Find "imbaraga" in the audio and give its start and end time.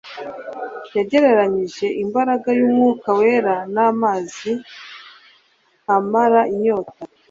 2.03-2.47